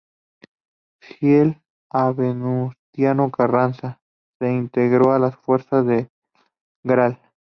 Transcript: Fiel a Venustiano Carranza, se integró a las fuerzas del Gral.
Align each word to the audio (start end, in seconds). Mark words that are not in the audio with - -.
Fiel 0.99 1.61
a 1.91 2.11
Venustiano 2.11 3.29
Carranza, 3.29 4.01
se 4.39 4.51
integró 4.51 5.11
a 5.13 5.19
las 5.19 5.35
fuerzas 5.35 5.85
del 5.85 6.09
Gral. 6.83 7.19